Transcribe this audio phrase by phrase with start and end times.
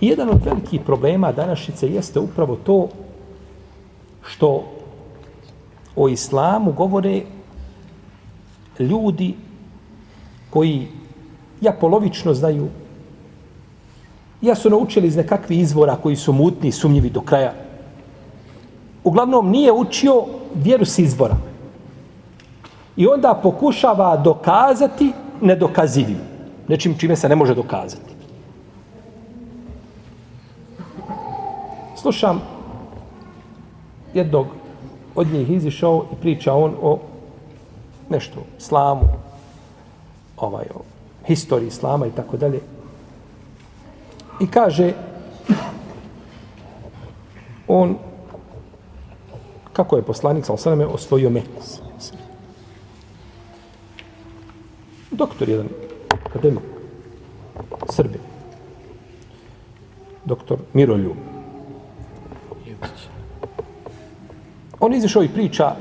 [0.00, 2.88] Jedan od velikih problema današnjice jeste upravo to
[4.26, 4.64] što
[5.96, 7.22] o islamu govore
[8.78, 9.34] ljudi
[10.50, 10.88] koji
[11.60, 12.68] ja polovično znaju
[14.42, 17.52] ja su naučili iz nekakvih izvora koji su mutni i sumnjivi do kraja.
[19.04, 20.24] Uglavnom nije učio
[20.54, 21.36] vjeru s izbora.
[22.96, 26.18] I onda pokušava dokazati nedokazivim.
[26.68, 28.11] Nečim čime se ne može dokazati.
[32.02, 32.40] Slušam
[34.14, 34.46] jednog
[35.14, 36.98] od njih izišao i priča on o
[38.08, 39.02] nešto, islamu,
[40.36, 40.80] ovaj, o
[41.26, 42.60] historiji islama i tako dalje.
[44.40, 44.92] I kaže
[47.68, 47.96] on
[49.72, 51.62] kako je poslanik sa osaname osvojio Meku.
[55.10, 55.68] Doktor jedan,
[56.26, 56.64] akademik,
[57.88, 58.18] Srbi.
[60.24, 61.31] Doktor Miroljub.
[64.80, 65.74] On izišao i priča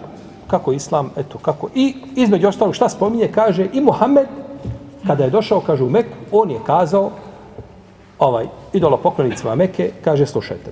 [0.47, 1.69] kako islam, eto kako.
[1.75, 4.27] I između ostalog šta spominje, kaže i Muhammed,
[5.07, 7.11] kada je došao, kaže u Meku, on je kazao,
[8.19, 10.71] ovaj, idolo poklonicima Meke, kaže, slušajte.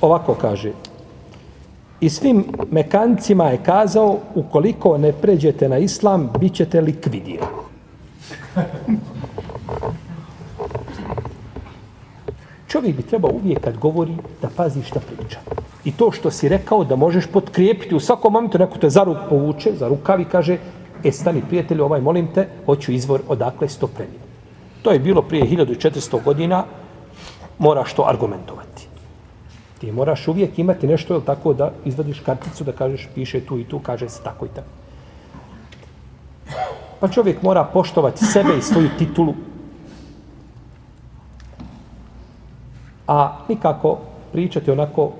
[0.00, 0.72] Ovako kaže,
[2.00, 7.60] i svim mekancima je kazao, ukoliko ne pređete na islam, bit ćete likvidirani.
[12.70, 15.38] Čovjek bi trebao uvijek kad govori da pazi šta priča.
[15.84, 19.16] I to što si rekao da možeš potkrijepiti u svakom momentu, neko te za ruk
[19.28, 20.58] povuče, za rukavi kaže,
[21.04, 24.20] e stani prijatelju, ovaj molim te, hoću izvor odakle sto prenio.
[24.82, 26.64] To je bilo prije 1400 godina,
[27.58, 28.86] moraš to argumentovati.
[29.80, 33.64] Ti moraš uvijek imati nešto, jel tako, da izvadiš karticu, da kažeš, piše tu i
[33.64, 34.68] tu, kaže se tako i tako.
[37.00, 39.34] Pa čovjek mora poštovati sebe i svoju titulu.
[43.10, 43.98] A nikako
[44.32, 45.12] pričati onako,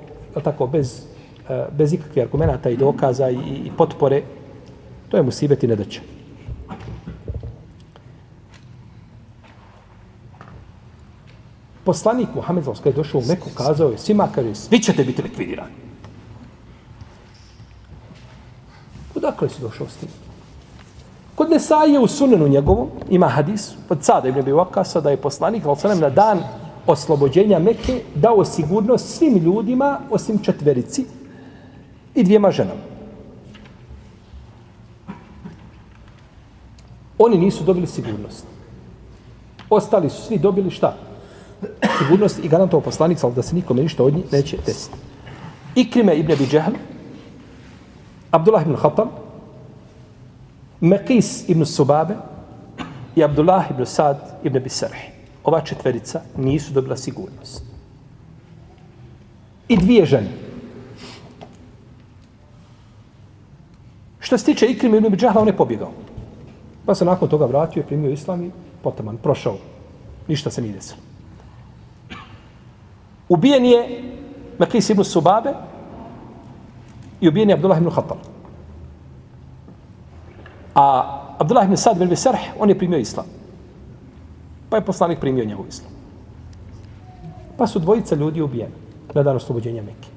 [0.45, 1.03] tako, bez,
[1.49, 4.23] e, bez ikakvih argumenta i dokaza i, i potpore,
[5.09, 6.01] to je mu sibeti nedaće.
[11.91, 15.75] poslanik Muhammed Zalska je došao u Meku, kazao je svima, kaže, svi ćete biti likvidirani.
[19.15, 20.09] Odakle si došao s tim?
[21.35, 25.65] Kod Nesaje u sunenu njegovom ima hadis od Sada ibn Abi Vakasa da je poslanik
[25.65, 26.43] Zalska na dan
[26.93, 31.05] oslobođenja Mekke dao sigurnost svim ljudima osim četverici
[32.15, 32.81] i dvijema ženama.
[37.19, 38.47] Oni nisu dobili sigurnost.
[39.71, 40.97] Ostali su svi dobili šta?
[41.99, 44.97] sigurnost i garantovao poslanik, ali da se nikome ništa od njih neće desiti.
[45.75, 46.73] Ikrime ibn Abi Džehl,
[48.31, 49.09] Abdullah ibn Khattab,
[50.81, 52.15] Mekis ibn Subabe
[53.17, 54.69] i Abdullah ibn Sad ibn Abi
[55.45, 57.65] Ova četverica nisu dobila sigurnost.
[59.69, 60.31] I dvije žene.
[64.21, 65.91] Što se tiče Ikrim ibn Džahla, on je pobjegao.
[66.87, 68.51] Pa se nakon toga vratio, primio islam i
[68.83, 69.57] potaman, prošao.
[70.29, 71.01] Ništa se nije desilo.
[73.29, 74.03] Ubijen je
[74.59, 75.55] Mekis ibn Subabe
[77.21, 78.19] i ubijen je Abdullah ibn Khattab.
[80.75, 80.85] A
[81.39, 83.40] Abdullah ibn Sad ibn Sarh, on je primio islam.
[84.71, 85.93] Pa je poslanik primio njegov islam.
[87.59, 88.75] Pa su dvojica ljudi ubijeni
[89.15, 90.09] na dan oslobođenja Mekke.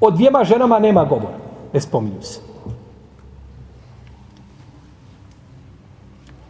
[0.00, 1.38] Od dvijema ženama nema govora.
[1.72, 2.40] Ne spominju se.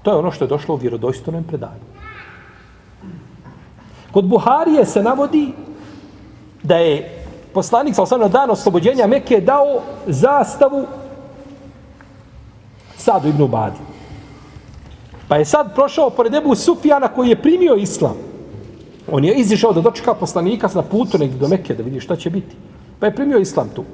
[0.03, 1.89] To je ono što je došlo u vjerodostojnom predanju.
[4.13, 5.53] Kod Buharije se navodi
[6.63, 7.25] da je
[7.55, 10.87] poslanik sa osnovno dan oslobođenja Mekke dao zastavu
[12.97, 13.88] Sadu ibn Ubadi.
[15.29, 18.17] Pa je sad prošao pored Ebu Sufijana koji je primio islam.
[19.13, 22.31] On je izišao da dočeka poslanika na putu negdje do Mekke da vidi šta će
[22.31, 22.57] biti.
[23.01, 23.85] Pa je primio islam tu.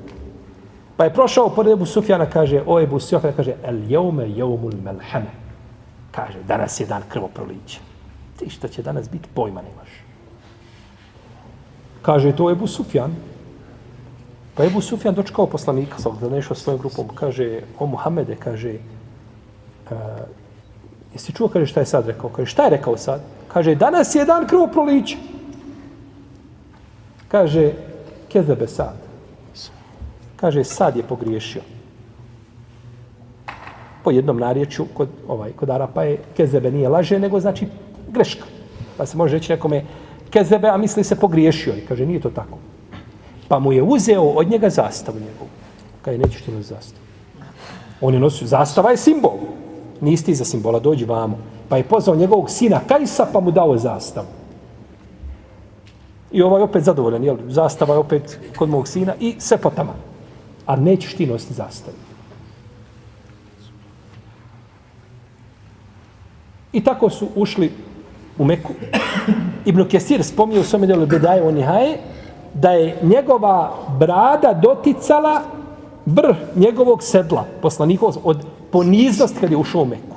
[0.96, 5.30] Pa je prošao pored Ebu Sufijana, kaže, o Ebu Sufijana, kaže, el jeume jeumul melhame.
[6.10, 7.80] Kaže, danas je dan krvoprolića.
[8.38, 9.88] Ti šta će danas biti, pojma nemaš.
[12.02, 13.14] Kaže to Ebu Sufjan.
[14.54, 18.75] Pa Ebu Sufjan dočekao poslanika, sa da nešao svojom grupom, kaže, o Muhammede, kaže,
[19.90, 19.98] uh,
[21.14, 22.31] jesi čuo, kaže, šta je sad rekao?
[22.31, 23.20] Kaže, šta je rekao sad?
[23.49, 25.16] Kaže, danas je dan krvo proliče.
[27.28, 27.72] Kaže,
[28.28, 28.94] kezebe sad.
[30.37, 31.62] Kaže, sad je pogriješio.
[34.05, 37.66] Po jednom narječu, kod, ovaj, kod Arapa je, kezebe nije laže, nego znači
[38.12, 38.44] greška.
[38.96, 39.84] Pa se može reći nekome,
[40.31, 41.76] kezebe, a misli se pogriješio.
[41.76, 42.58] I kaže, nije to tako.
[43.49, 45.50] Pa mu je uzeo od njega zastavu njegovu.
[46.02, 47.05] Kaže, nećeš ti nositi zastavu.
[48.00, 49.38] On je nosio, zastava je simbol
[50.00, 51.38] nisi iza za simbola, dođi vamo.
[51.69, 54.26] Pa je pozvao njegovog sina Kajsa, pa mu dao zastavu.
[56.32, 57.37] I ovaj opet zadovoljan, jel?
[57.49, 59.94] Zastava je opet kod mog sina i sve po tamo.
[60.67, 61.96] A nećeš ti nositi zastavu.
[66.73, 67.73] I tako su ušli
[68.38, 68.73] u Meku.
[69.64, 71.99] Ibn Kesir spomnio u svome djelu Bedaje o Nihaje,
[72.55, 75.43] da je njegova brada doticala
[76.06, 80.17] vrh njegovog sedla, poslanikov, od poniznost kad je ušao u Meku.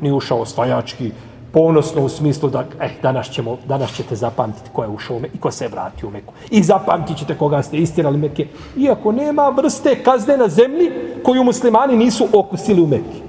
[0.00, 1.10] Nije ušao osvajački,
[1.52, 5.36] ponosno u smislu da eh, danas, ćemo, danas ćete zapamtiti ko je ušao u Meku
[5.36, 6.32] i ko se je vratio u Meku.
[6.50, 8.46] I zapamtit ćete koga ste istirali Meke.
[8.76, 10.90] Iako nema vrste kazne na zemlji
[11.22, 13.20] koju muslimani nisu okusili u Meku.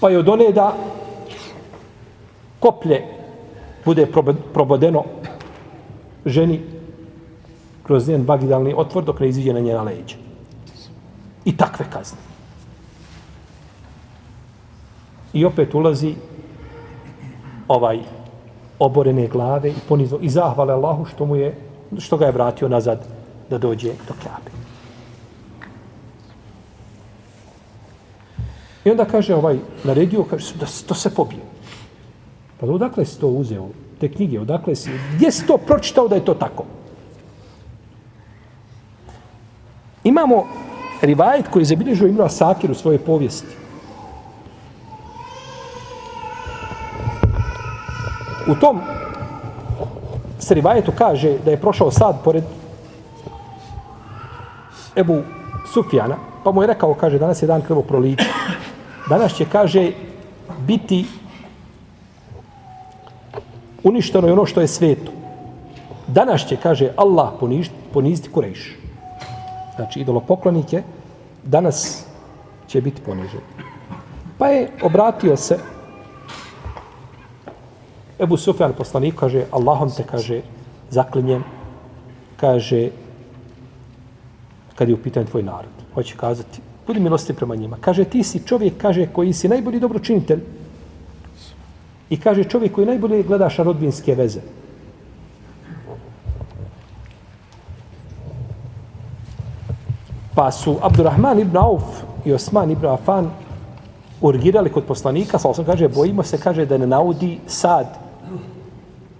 [0.00, 0.72] Pa je od one da
[2.60, 3.04] koplje
[3.84, 4.06] bude
[4.52, 5.04] probodeno
[6.26, 6.60] ženi
[7.82, 10.16] kroz njen vagidalni otvor dok ne iziđe na njena leđa.
[11.44, 12.31] I takve kazne.
[15.32, 16.14] I opet ulazi
[17.68, 17.98] ovaj
[18.78, 21.54] oborene glave i ponizno i zahvale Allahu što mu je
[21.98, 23.06] što ga je vratio nazad
[23.50, 24.50] da dođe do Kabe.
[28.84, 31.42] I onda kaže ovaj naredio kaže da to se pobije.
[32.60, 33.68] Pa odakle si to uzeo?
[34.00, 34.90] Te knjige, odakle si?
[35.14, 36.64] Gdje si to pročitao da je to tako?
[40.04, 40.46] Imamo
[41.02, 43.61] rivajet koji je zabilježio Imra Sakir u svojoj povijesti.
[48.48, 48.80] U tom
[50.38, 52.44] se rivajetu kaže da je prošao sad pored
[54.96, 55.22] Ebu
[55.72, 58.24] Sufjana, pa mu je rekao, kaže, danas je dan krvo proliče.
[59.08, 59.92] Danas će, kaže,
[60.66, 61.06] biti
[63.82, 65.12] uništeno je ono što je sveto.
[66.06, 68.76] Danas će, kaže, Allah poništi, poniziti Kurejš.
[69.76, 70.82] Znači, idolopoklonike,
[71.44, 72.04] danas
[72.66, 73.40] će biti ponižen.
[74.38, 75.58] Pa je obratio se
[78.22, 80.42] Ebu Sufjan poslanik, kaže, Allahom te, kaže,
[80.90, 81.44] zaklinjem,
[82.36, 82.90] kaže,
[84.74, 85.74] kad je u pitanju tvoj narod.
[85.94, 87.76] Hoće kazati, budi milosti prema njima.
[87.80, 90.40] Kaže, ti si čovjek, kaže, koji si najbolji dobročinitelj,
[92.12, 94.40] I kaže čovjek koji najbolje gledaš na rodbinske veze.
[100.34, 103.30] Pa su Abdurrahman ibn Auf i Osman ibn Afan
[104.20, 108.01] urgirali kod poslanika, sa osam kaže, bojimo se, kaže, da ne naudi sad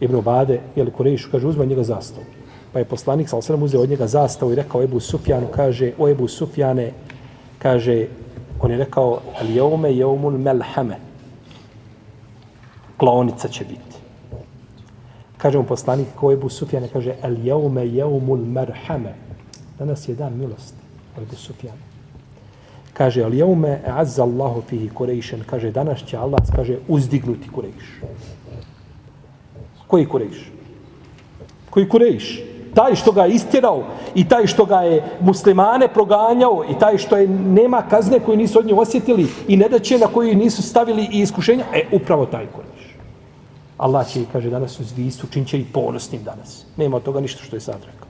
[0.01, 2.27] ibn Obade, jel Kurejišu, kaže, uzma njega zastavu.
[2.73, 6.09] Pa je poslanik, sa osam uzeo od njega zastavu i rekao Ebu Sufjanu, kaže, o
[6.09, 6.93] Ebu Sufjane,
[7.59, 8.07] kaže,
[8.61, 10.97] on je rekao, al jeume jeumul melhame,
[12.97, 13.93] klonica će biti.
[15.39, 19.15] Kaže mu poslanik ko Ebu Sufjane, kaže al jeume jeumul merhame.
[19.79, 20.79] Danas je dan milosti.
[21.19, 21.79] Ebu Sufjane.
[22.93, 25.43] Kaže, al jeume azza Allahu fihi kurejšen.
[25.47, 28.01] Kaže, danas će Allah, kaže, uzdignuti kurejš.
[29.93, 30.39] Koji kurejš?
[31.71, 32.41] Koji kurejš?
[32.75, 33.85] Taj što ga je istjerao
[34.15, 38.59] i taj što ga je muslimane proganjao i taj što je nema kazne koju nisu
[38.59, 42.97] od nje osjetili i nedaće na koju nisu stavili i iskušenja, e, upravo taj kurejš.
[43.77, 46.65] Allah će, kaže, danas u zvistu, čin će i ponosnim danas.
[46.77, 48.09] Nema od toga ništa što je sad rekao.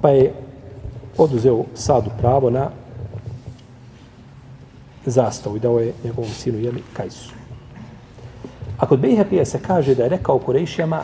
[0.00, 0.32] Pa je
[1.18, 2.70] oduzeo sadu pravo na
[5.10, 7.34] zastavu i dao je njegovom sinu, jeli, Kajsu.
[8.78, 11.02] A kod Bejhekija se kaže da je rekao Kurešijama,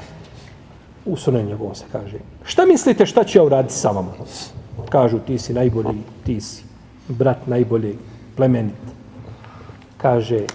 [1.04, 4.12] u sunan njegovom se kaže, šta mislite šta će ja uraditi sa vama?
[4.88, 6.64] Kažu, ti si najbolji, ti si
[7.08, 7.98] brat najbolji
[8.36, 8.92] plemenit,
[9.96, 10.46] kaže,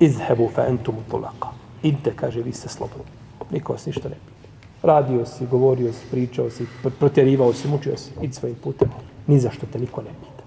[0.00, 1.48] izhebu fa entum tulaka.
[1.82, 3.12] Idite, kaže, vi ste slobodni.
[3.50, 4.48] Niko vas ništa ne pita.
[4.82, 6.66] Radio si, govorio si, pričao si,
[6.98, 8.88] protjerivao si, mučio si, idi svojim putem.
[9.26, 10.37] Ni zašto te niko ne pita.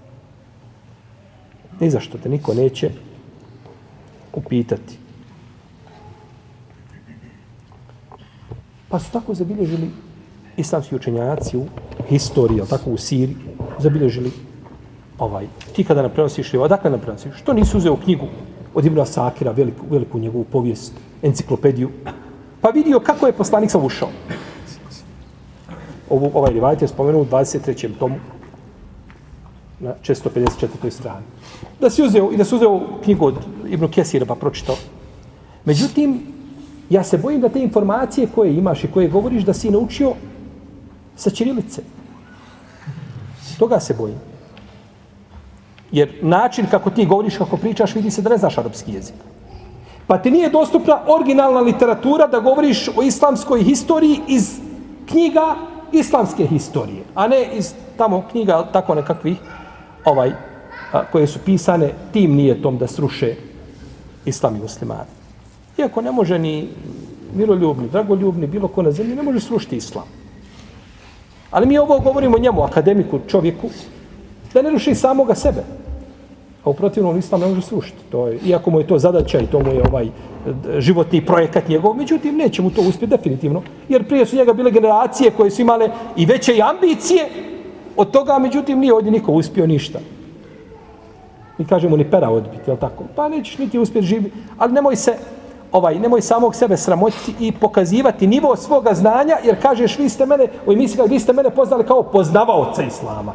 [1.82, 2.90] Ni zašto te niko neće
[4.32, 4.98] upitati.
[8.88, 9.90] Pa su tako zabilježili
[10.56, 11.66] islamski učenjaci u
[12.08, 13.36] historiji, tako u Siriji,
[13.78, 14.30] zabilježili
[15.18, 17.34] ovaj, ti kada nam prenosiš, odakle nam prenosiš?
[17.36, 18.26] Što nisi uzeo knjigu
[18.74, 21.90] od Ibn Asakira, veliku, veliku njegovu povijest, enciklopediju,
[22.60, 24.08] pa vidio kako je poslanik sam ušao.
[26.10, 27.98] Ovu, ovaj rivajt je spomenuo u 23.
[27.98, 28.16] tomu
[29.82, 30.90] na 654.
[30.90, 31.24] strani.
[31.80, 33.34] Da si uzeo, i da si uzeo knjigu od
[33.68, 34.76] Ibn Kesira pa pročitao.
[35.64, 36.20] Međutim,
[36.90, 40.12] ja se bojim da te informacije koje imaš i koje govoriš da si naučio
[41.16, 41.82] sa Čirilice.
[43.58, 44.16] Toga se bojim.
[45.92, 49.14] Jer način kako ti govoriš, kako pričaš, vidi se da ne znaš arapski jezik.
[50.06, 54.60] Pa ti nije dostupna originalna literatura da govoriš o islamskoj historiji iz
[55.08, 55.56] knjiga
[55.92, 59.36] islamske historije, a ne iz tamo knjiga tako nekakvih
[60.04, 60.32] ovaj
[60.92, 63.34] a, koje su pisane tim nije tom da sruše
[64.24, 65.10] islam i muslimani.
[65.78, 66.68] Iako ne može ni
[67.34, 70.04] miroljubni, dragoljubni, bilo ko na zemlji, ne može srušiti islam.
[71.50, 73.70] Ali mi ovo govorimo njemu, akademiku, čovjeku,
[74.54, 75.64] da ne ruši samoga sebe.
[76.64, 77.98] A u protivnom islam ne može srušiti.
[78.10, 80.08] To je, iako mu je to zadaća i to mu je ovaj
[80.78, 85.30] životni projekat njegov, međutim neće mu to uspjeti definitivno, jer prije su njega bile generacije
[85.30, 87.28] koje su imale i veće ambicije
[87.96, 89.98] od toga, međutim nije ovdje niko uspio ništa.
[91.58, 93.04] Mi kažemo ni pera odbiti, je tako?
[93.16, 95.16] Pa nećeš niti uspjeti živjeti, ali nemoj se,
[95.72, 100.48] ovaj, nemoj samog sebe sramotiti i pokazivati nivo svoga znanja, jer kažeš, vi ste mene,
[100.66, 103.32] u emisiji vi ste mene poznali kao poznavaoca Islama.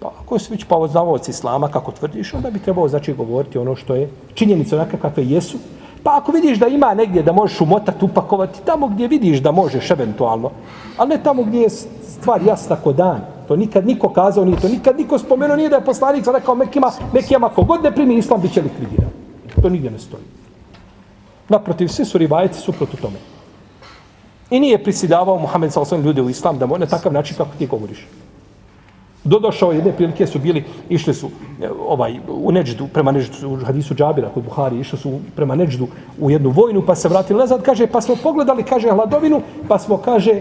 [0.00, 3.94] Pa ako si već poznavaoca Islama, kako tvrdiš, onda bi trebao znači govoriti ono što
[3.94, 5.58] je činjenica onaka kakve jesu.
[6.02, 9.90] Pa ako vidiš da ima negdje da možeš umotati, upakovati, tamo gdje vidiš da možeš
[9.90, 10.50] eventualno,
[10.96, 13.37] ali ne tamo gdje je stvar jasna ko dan.
[13.48, 16.92] To nikad niko kazao, nije to nikad niko spomenuo, nije da je poslanik rekao Mekima,
[17.12, 19.10] Mekijama, kogod ne primi islam, bit će likvidiran.
[19.62, 20.22] To nigdje ne stoji.
[21.48, 23.16] Naprotiv, svi su rivajci suprot tome.
[24.50, 27.50] I nije prisidavao Muhammed sa osnovim ljudi u islam da mu na takav način kako
[27.58, 28.06] ti govoriš.
[29.24, 31.30] Dodošao jedne prilike su bili, išli su
[31.62, 35.88] eh, ovaj, u Neđdu, prema Neđdu, u hadisu Džabira kod Buhari, išli su prema Neđdu
[36.20, 39.96] u jednu vojnu, pa se vratili nazad, kaže, pa smo pogledali, kaže, hladovinu, pa smo,
[39.96, 40.40] kaže,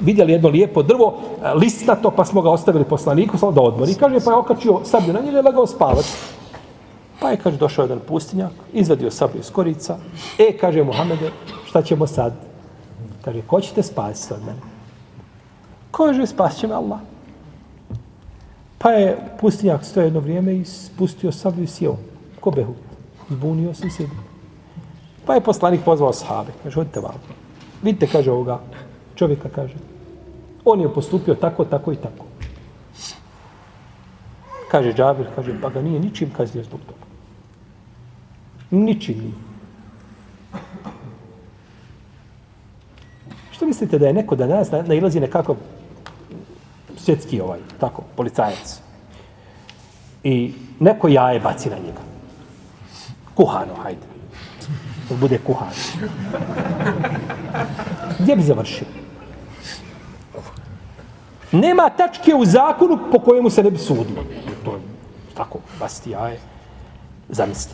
[0.00, 3.94] vidjeli jedno lijepo drvo, e, listnato, pa smo ga ostavili poslaniku, samo da odmori.
[3.94, 6.16] Kaže, pa je okačio sablju na njega i legao spavac.
[7.20, 9.96] Pa je, kaže, došao jedan pustinjak, izvadio sablju iz korica.
[10.38, 11.30] E, kaže Muhammede,
[11.66, 12.32] šta ćemo sad?
[13.24, 14.60] Kaže, ko ćete spasiti od mene?
[15.90, 16.98] Kaže, spasit će me Allah.
[18.78, 21.96] Pa je pustinjak stoje jedno vrijeme i spustio sablju i sjeo.
[22.40, 22.74] Ko behu?
[23.30, 24.18] Zbunio se i sjedio.
[25.26, 26.52] Pa je poslanik pozvao sahabe.
[26.62, 27.14] Kaže, odite vam.
[27.82, 28.60] Vidite, kaže ovoga,
[29.14, 29.74] čovjeka, kaže.
[30.64, 32.24] On je postupio tako, tako i tako.
[34.70, 37.04] Kaže Džabir, kaže, pa ga nije ničim kaznio zbog toga.
[38.70, 39.34] Ničim nije.
[43.52, 45.56] Što mislite da je neko da nas nailazi nekakav
[46.96, 48.80] svjetski ovaj, tako, policajac.
[50.24, 52.00] I neko jaje baci na njega.
[53.34, 54.06] Kuhano, hajde.
[55.08, 55.72] Da bude kuhano.
[58.18, 59.03] Gdje bi završio?
[61.54, 64.24] Nema tačke u zakonu po kojemu se ne bi sudilo.
[64.64, 64.80] To je
[65.34, 66.38] tako, basti jaje.
[67.28, 67.72] Zamisli.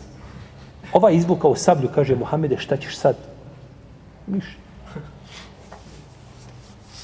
[0.93, 3.15] Ova izbuka u sablju kaže Muhammede, šta ćeš sad?
[4.27, 4.57] Niš.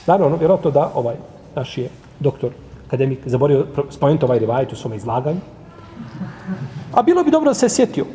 [0.07, 1.15] Naravno, ono, vjerojatno da ovaj
[1.55, 2.51] naš je doktor,
[2.87, 5.39] akademik, zaborio spomenuti ovaj rivajet u svome izlaganju.
[6.93, 8.05] A bilo bi dobro da se sjetio.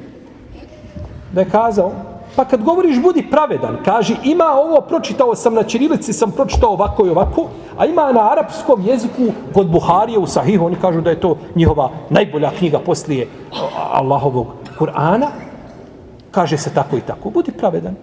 [1.32, 1.92] Da je kazao,
[2.36, 7.06] pa kad govoriš budi pravedan, kaži ima ovo, pročitao sam na čirilici, sam pročitao ovako
[7.06, 7.48] i ovako,
[7.78, 11.90] a ima na arapskom jeziku kod Buharije u Sahihu, oni kažu da je to njihova
[12.10, 13.28] najbolja knjiga poslije
[13.92, 14.46] Allahovog
[14.78, 15.26] Kur'ana,
[16.30, 17.30] kaže se tako i tako.
[17.30, 17.94] Budi pravedan.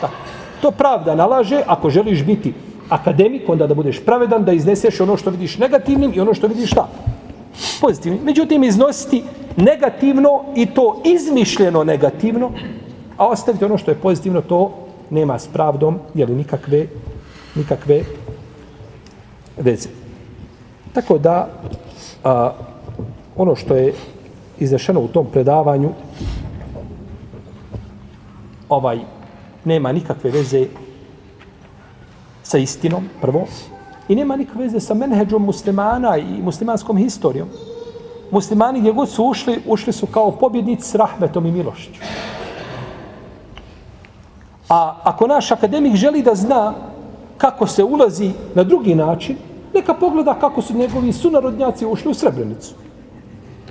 [0.00, 0.14] Tako.
[0.60, 2.54] To pravda nalaže ako želiš biti
[2.88, 6.70] akademik, onda da budeš pravedan, da izneseš ono što vidiš negativnim i ono što vidiš
[6.70, 6.88] šta?
[7.80, 8.20] Pozitivnim.
[8.24, 9.24] Međutim, iznositi
[9.56, 12.50] negativno i to izmišljeno negativno,
[13.16, 14.70] a ostaviti ono što je pozitivno, to
[15.10, 16.86] nema s pravdom, jeli nikakve,
[17.54, 18.02] nikakve
[19.56, 19.88] veze.
[20.92, 21.48] Tako da,
[22.24, 22.52] a,
[23.36, 23.94] ono što je
[24.58, 25.90] izašeno u tom predavanju,
[28.68, 28.98] ovaj,
[29.64, 30.66] nema nikakve veze
[32.42, 33.46] sa istinom, prvo,
[34.08, 37.48] i nema nikakve veze sa menheđom muslimana i muslimanskom historijom.
[38.30, 42.00] Muslimani gdje god su ušli, ušli su kao pobjednici s rahmetom i milošću.
[44.68, 46.74] A ako naš akademik želi da zna
[47.38, 49.36] kako se ulazi na drugi način,
[49.74, 52.74] neka pogleda kako su njegovi sunarodnjaci ušli u Srebrenicu.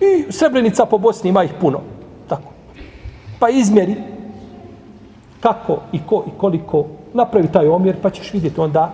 [0.01, 1.79] I Srebrenica po Bosni ima ih puno.
[2.27, 2.51] Tako.
[3.39, 3.95] Pa izmjeri
[5.39, 8.91] kako i ko i koliko napravi taj omjer, pa ćeš vidjeti onda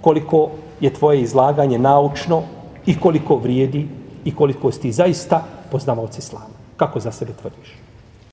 [0.00, 0.48] koliko
[0.80, 2.42] je tvoje izlaganje naučno
[2.86, 3.88] i koliko vrijedi
[4.24, 6.54] i koliko si ti zaista poznavaoci islama.
[6.76, 7.83] Kako za sebe tvrdiš?